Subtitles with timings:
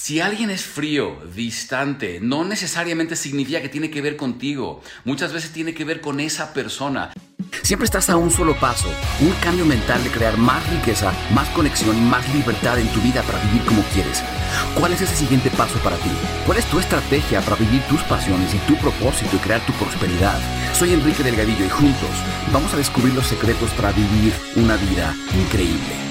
[0.00, 4.80] Si alguien es frío, distante, no necesariamente significa que tiene que ver contigo.
[5.04, 7.10] Muchas veces tiene que ver con esa persona.
[7.62, 8.88] Siempre estás a un solo paso,
[9.20, 13.22] un cambio mental de crear más riqueza, más conexión y más libertad en tu vida
[13.24, 14.22] para vivir como quieres.
[14.78, 16.10] ¿Cuál es ese siguiente paso para ti?
[16.46, 20.40] ¿Cuál es tu estrategia para vivir tus pasiones y tu propósito y crear tu prosperidad?
[20.74, 22.22] Soy Enrique Delgadillo y juntos
[22.52, 26.07] vamos a descubrir los secretos para vivir una vida increíble.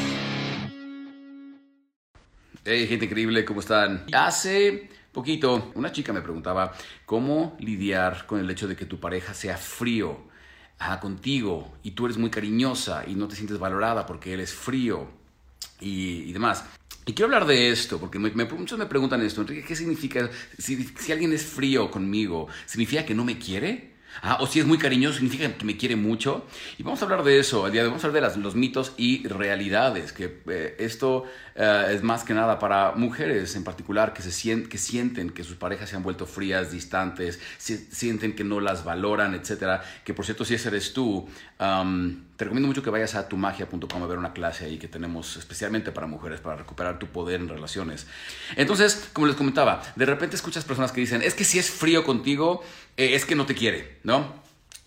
[2.70, 4.04] Hey, gente increíble, ¿cómo están?
[4.12, 6.74] Hace poquito una chica me preguntaba
[7.06, 10.18] cómo lidiar con el hecho de que tu pareja sea frío
[11.00, 15.08] contigo y tú eres muy cariñosa y no te sientes valorada porque él es frío
[15.80, 16.66] y, demás.
[17.06, 21.14] Y quiero hablar de esto, porque muchos me preguntan esto, Enrique, ¿qué significa si, si
[21.14, 22.50] alguien es frío conmigo?
[22.66, 23.94] ¿Significa que no me quiere?
[24.22, 26.46] Ah, o si es muy cariñoso, significa que me quiere mucho.
[26.78, 27.66] Y vamos a hablar de eso.
[27.66, 30.14] El día de hoy vamos a hablar de los mitos y realidades.
[30.14, 34.78] Que eh, esto eh, es más que nada para mujeres en particular que, se que
[34.78, 39.82] sienten que sus parejas se han vuelto frías, distantes, sienten que no las valoran, etc.
[40.04, 41.28] Que por cierto, si ese eres tú,
[42.38, 45.92] te recomiendo mucho que vayas a tumagia.com a ver una clase ahí que tenemos especialmente
[45.92, 48.06] para mujeres, para recuperar tu poder en relaciones.
[48.56, 52.04] Entonces, como les comentaba, de repente escuchas personas que dicen, es que si es frío
[52.04, 52.64] contigo,
[52.96, 54.36] eh, es que no te quiere, ¿no?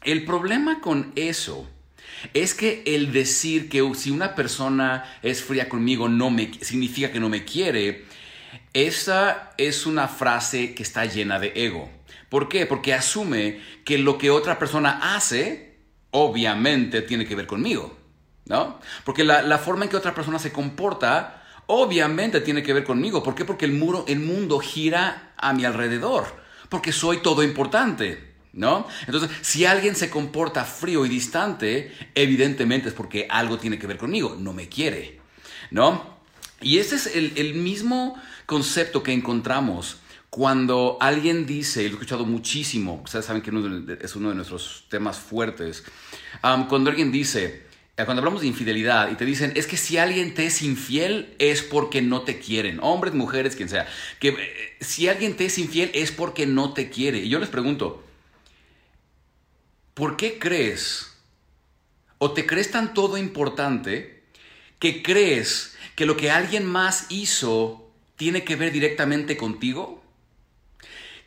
[0.02, 1.68] El problema con eso
[2.34, 7.18] es que el decir que si una persona es fría conmigo no me significa que
[7.18, 8.04] no me quiere,
[8.74, 11.90] esa es una frase que está llena de ego.
[12.28, 12.64] ¿Por qué?
[12.66, 15.69] Porque asume que lo que otra persona hace
[16.12, 17.96] obviamente tiene que ver conmigo,
[18.46, 18.78] ¿no?
[19.04, 23.22] Porque la, forma en que otra persona se comporta, obviamente tiene que ver conmigo.
[23.22, 23.44] ¿Por qué?
[23.44, 26.26] Porque el, muro, el mundo gira a mi alrededor,
[26.68, 28.28] porque soy todo importante.
[28.52, 28.88] ¿No?
[29.06, 33.96] Entonces, si alguien se comporta frío y distante, evidentemente es porque algo tiene que ver
[33.96, 35.20] conmigo, no me quiere,
[35.70, 36.18] ¿no?
[36.60, 39.98] Y ese es el, el mismo concepto que encontramos
[40.30, 43.50] cuando alguien dice, y lo he escuchado muchísimo, ustedes saben que
[44.00, 45.84] es uno de nuestros temas fuertes,
[46.40, 47.64] cuando alguien dice,
[47.96, 51.34] eh, cuando hablamos de infidelidad y te dicen, es que si alguien te es infiel
[51.38, 53.88] es porque no te quieren, hombres, mujeres, quien sea,
[54.20, 57.18] que eh, si alguien te es infiel es porque no te quiere.
[57.18, 58.02] Y yo les pregunto,
[59.94, 61.12] ¿por qué crees
[62.18, 64.22] o te crees tan todo importante
[64.78, 69.99] que crees que lo que alguien más hizo tiene que ver directamente contigo?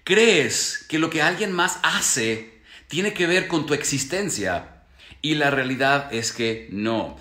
[0.03, 4.83] Crees que lo que alguien más hace tiene que ver con tu existencia
[5.21, 7.17] y la realidad es que no.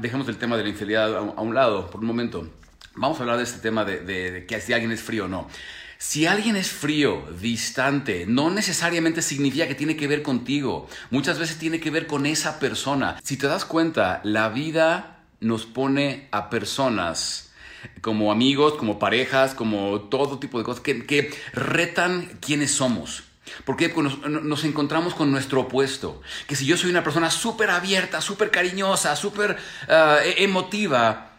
[0.00, 2.50] dejemos el tema de la infidelidad a, un lado por un momento.
[2.96, 5.48] Vamos a hablar de este tema de, que si alguien es frío o no.
[5.96, 10.88] Si alguien es frío, distante, no necesariamente significa que tiene que ver contigo.
[11.10, 13.16] Muchas veces tiene que ver con esa persona.
[13.22, 17.53] Si te das cuenta, la vida nos pone a personas
[18.00, 23.24] como amigos, como parejas, como todo tipo de cosas que, retan quiénes somos.
[23.64, 26.20] Porque nos, encontramos con nuestro opuesto.
[26.46, 29.56] Que si yo soy una persona súper abierta, súper cariñosa, súper
[29.88, 31.32] ah, e, emotiva,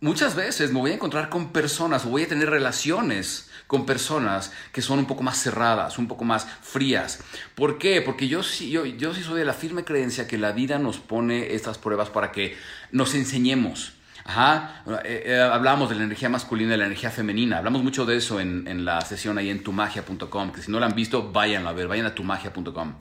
[0.00, 4.52] muchas veces me voy a encontrar con personas o voy a tener relaciones con personas
[4.72, 7.20] que son un poco más cerradas, un poco más frías.
[7.54, 8.02] ¿Por qué?
[8.02, 11.54] Porque yo sí, yo sí soy de la firme creencia que la vida nos pone
[11.54, 12.56] estas pruebas para que
[12.90, 17.58] nos enseñemos Ajá, eh, eh, hablamos de la energía masculina y la energía femenina.
[17.58, 20.94] Hablamos mucho de eso en, la sesión ahí en tumagia.com, que si no la han
[20.94, 22.94] visto, vayan a ver, vayan a tumagia.com,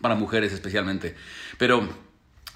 [0.00, 1.14] para mujeres especialmente.
[1.58, 1.88] Pero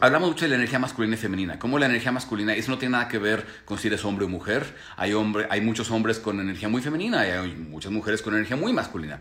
[0.00, 1.58] hablamos mucho de la energía masculina y femenina.
[1.58, 4.28] Como la energía masculina, eso no tiene nada que ver con si eres hombre o
[4.28, 4.74] mujer.
[4.96, 5.12] Hay,
[5.50, 9.20] hay muchos hombres con energía muy femenina y hay muchas mujeres con energía muy masculina.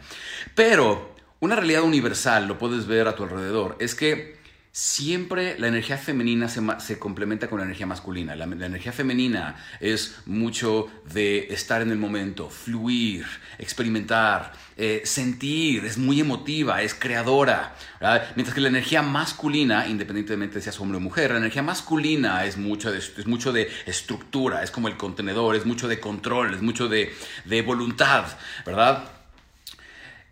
[0.56, 4.37] Pero una realidad universal, lo puedes ver a tu alrededor, es que
[4.78, 8.36] siempre la energía femenina se, complementa con la energía masculina.
[8.36, 13.26] La, energía femenina es mucho de estar en el momento, fluir,
[13.58, 17.76] experimentar, eh, sentir, es muy emotiva, es creadora.
[18.36, 22.56] Mientras que la energía masculina, independientemente de seas hombre o mujer, la energía masculina es
[22.56, 26.62] mucho de, es mucho de estructura, es como el contenedor, es mucho de control, es
[26.62, 27.16] mucho de
[27.66, 28.26] voluntad,
[28.64, 29.10] ¿verdad?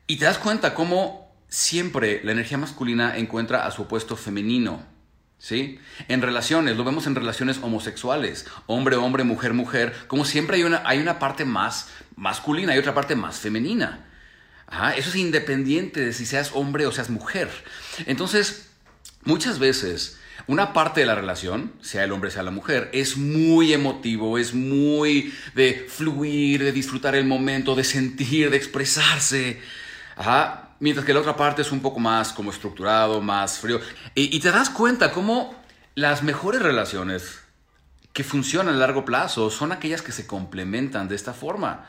[0.06, 1.25] Y te das cuenta cómo
[1.56, 4.84] siempre la energía masculina encuentra a su opuesto femenino.
[5.38, 5.80] ¿Sí?
[6.07, 10.81] En relaciones, lo vemos en relaciones homosexuales, hombre, hombre, mujer, mujer, como siempre hay una,
[10.86, 14.06] hay una parte más masculina y otra parte más femenina.
[14.98, 17.50] eso es independiente de si seas hombre o seas mujer.
[18.06, 18.69] Entonces,
[19.24, 20.18] muchas veces
[20.48, 24.54] una parte de la relación, sea el hombre, sea la mujer, es muy emotivo, es
[24.54, 29.62] muy de fluir, de disfrutar el momento, de sentir, de expresarse.
[30.16, 33.80] Ajá, mientras que la otra parte es un poco más como estructurado, más frío.
[34.13, 35.56] Y, te das cuenta cómo
[35.95, 37.42] las mejores relaciones
[38.13, 41.86] que funcionan a largo plazo son aquellas que se complementan de esta forma.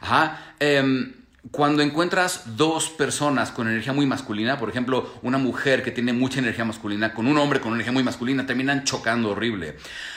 [0.00, 0.54] Ajá.
[0.58, 1.14] Em,
[1.50, 6.38] cuando encuentras dos personas con energía muy masculina, por ejemplo, una mujer que tiene mucha
[6.38, 9.76] energía masculina con un hombre con energía muy masculina, terminan chocando horrible.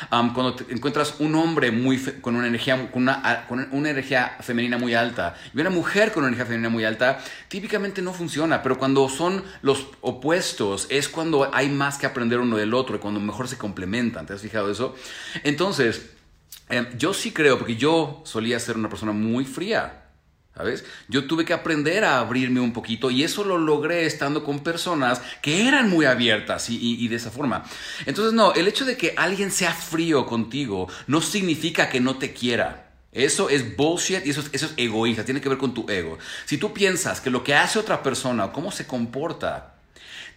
[0.09, 4.93] cuando encuentras un hombre muy con, una energía, con, una, con una energía femenina muy
[4.93, 9.07] alta y una mujer con una energía femenina muy alta, típicamente no funciona, pero cuando
[9.09, 13.47] son los opuestos es cuando hay más que aprender uno del otro y cuando mejor
[13.47, 14.25] se complementan.
[14.25, 14.95] ¿Te has fijado eso?
[15.43, 16.11] Entonces,
[16.69, 20.08] em, yo sí creo, porque yo solía ser una persona muy fría.
[20.55, 20.83] ¿Sabes?
[21.07, 25.21] Yo tuve que aprender a abrirme un poquito y eso lo logré estando con personas
[25.41, 27.63] que eran muy abiertas y, de esa forma.
[28.05, 32.33] Entonces, no, el hecho de que alguien sea frío contigo no significa que no te
[32.33, 32.91] quiera.
[33.13, 36.19] Eso es bullshit y eso es, eso es egoísta, tiene que ver con tu ego.
[36.45, 39.75] Si tú piensas que lo que hace otra persona o cómo se comporta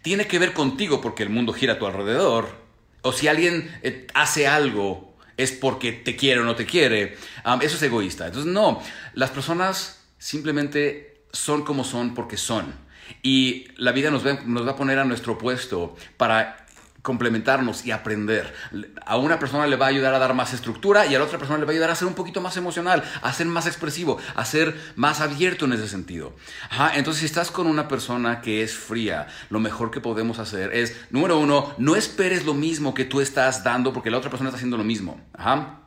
[0.03, 2.63] tiene que ver contigo porque el mundo gira a tu alrededor,
[3.03, 7.17] o si alguien eh, hace algo es porque te quiere o no te quiere,
[7.63, 8.27] eso es egoísta.
[8.27, 8.83] Entonces, no,
[9.15, 12.73] las personas simplemente son como son porque son.
[13.25, 16.65] Y la vida nos va, a poner a nuestro puesto para
[17.03, 18.55] complementarnos y aprender.
[19.05, 21.39] A una persona le va a ayudar a dar más estructura y a la otra
[21.39, 24.19] persona le va a ayudar a ser un poquito más emocional, a ser más expresivo,
[24.37, 26.37] a ser más abierto en ese sentido.
[26.95, 30.97] entonces, si estás con una persona que es fría, lo mejor que podemos hacer es,
[31.11, 34.59] número uno, no esperes lo mismo que tú estás dando porque la otra persona está
[34.59, 35.21] haciendo lo mismo.
[35.35, 35.82] Ajá.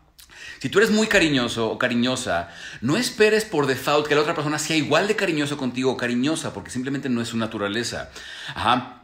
[0.59, 2.49] Si tú eres muy cariñoso o cariñosa,
[2.81, 6.53] no esperes por default que la otra persona sea igual de cariñoso contigo o cariñosa,
[6.53, 8.09] porque simplemente no es su naturaleza.
[8.55, 9.01] Ajá.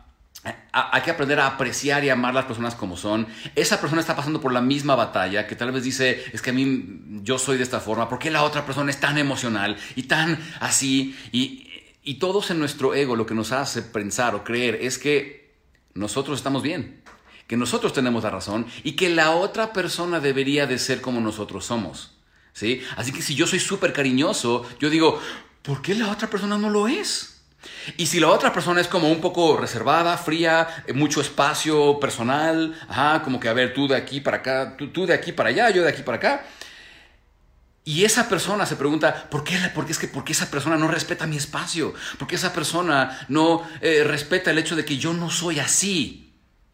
[0.72, 3.28] Hay que aprender a apreciar y amar las personas como son.
[3.56, 6.54] Esa persona está pasando por la misma batalla que tal vez dice, es que a
[6.54, 10.04] mí yo soy de esta forma, ¿por qué la otra persona es tan emocional y
[10.04, 11.16] tan así?
[11.32, 15.54] Y todos en nuestro ego lo que nos hace pensar o creer es que
[15.94, 17.02] nosotros estamos bien
[17.52, 21.66] que nosotros tenemos la razón y que la otra persona debería de ser como nosotros
[21.66, 22.14] somos.
[22.54, 22.82] ¿sí?
[22.96, 25.20] Así que si yo soy súper cariñoso, yo digo,
[25.62, 27.42] ¿por qué la otra persona no lo es?
[27.98, 32.74] Y si la otra persona es como un poco reservada, fría, eh, mucho espacio personal,
[32.88, 35.72] ajá, como que a ver, tú de aquí para acá, tú, de aquí para allá,
[35.72, 36.46] yo de aquí para acá.
[37.84, 40.78] Y esa persona se pregunta, ¿por qué, por qué es que, ¿por qué esa persona
[40.78, 41.94] no respeta mi espacio?
[42.18, 46.31] ¿Por qué esa persona no eh, respeta el hecho de que yo no soy así?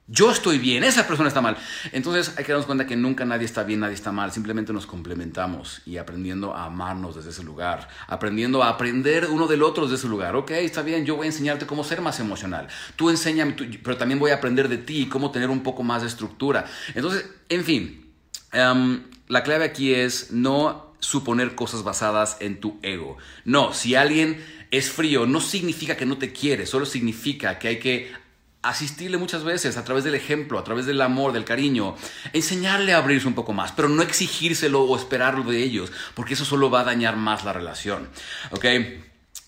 [0.09, 1.57] Yo estoy bien, esa persona está mal.
[1.92, 4.31] Entonces hay que darnos cuenta que nunca nadie está bien, nadie está mal.
[4.31, 7.89] Simplemente nos complementamos y aprendiendo a amarnos desde ese lugar.
[8.07, 10.38] Aprendiendo a aprender uno del otro desde ese lugar.
[10.38, 12.69] Ok, está bien, yo voy a enseñarte cómo ser más emocional.
[12.95, 16.07] Tú enséñame, pero también voy a aprender de ti cómo tener un poco más de
[16.07, 16.65] estructura.
[16.95, 18.10] Entonces, en fin,
[18.53, 23.18] em, la clave aquí es no suponer cosas basadas en tu ego.
[23.44, 27.80] No, si alguien es frío, no significa que no te quiere, solo significa que hay
[27.80, 28.26] que
[28.62, 31.95] asistirle muchas veces a través del ejemplo, a través del amor, del cariño,
[32.33, 36.45] enseñarle a abrirse un poco más, pero no exigírselo o esperarlo de ellos, porque eso
[36.45, 38.09] solo va a dañar más la relación.
[38.51, 38.65] ¿Ok?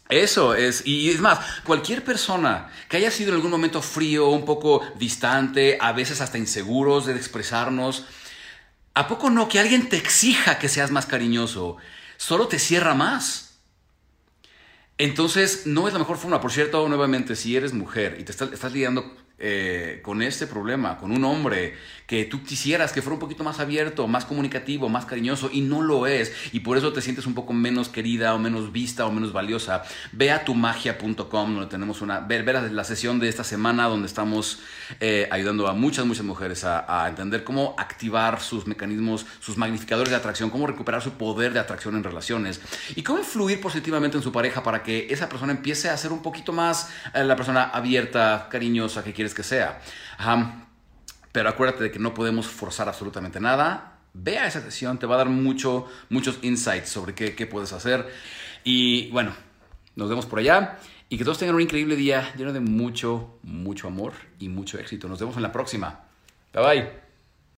[0.10, 4.44] Eso es, y es más, cualquier persona que haya sido en algún momento frío, un
[4.44, 8.06] poco distante, a veces hasta inseguros de expresarnos,
[8.96, 11.78] ¿a poco no que alguien te exija que seas más cariñoso?
[12.18, 13.49] Solo te cierra más.
[15.00, 16.42] Entonces, no es la mejor forma.
[16.42, 20.98] Por cierto, nuevamente, si eres mujer y te estás, estás lidiando eh, con este problema,
[20.98, 21.76] con un hombre
[22.06, 25.82] que tú quisieras que fuera un poquito más abierto, más comunicativo, más cariñoso y no
[25.82, 29.12] lo es y por eso te sientes un poco menos querida o menos vista o
[29.12, 33.86] menos valiosa, ve a tumagia.com donde tenemos una, ver, ver la sesión de esta semana
[33.86, 34.60] donde estamos
[35.00, 40.10] eh, ayudando a muchas, muchas mujeres a, a, entender cómo activar sus mecanismos, sus magnificadores
[40.10, 42.60] de atracción, cómo recuperar su poder de atracción en relaciones
[42.96, 46.22] y cómo influir positivamente en su pareja para que esa persona empiece a ser un
[46.22, 49.82] poquito más eh, la persona abierta, cariñosa que quiere que sea.
[51.32, 54.00] pero acuérdate de que no podemos forzar absolutamente nada.
[54.14, 57.74] Ve a esa sesión, te va a dar mucho, muchos insights sobre qué, qué puedes
[57.74, 58.12] hacer.
[58.64, 59.34] Y bueno,
[59.96, 60.80] nos vemos por allá.
[61.10, 65.08] Y que todos tengan un increíble día lleno de mucho, mucho amor y mucho éxito.
[65.08, 66.02] Nos vemos en la próxima.
[66.54, 67.09] Bye bye.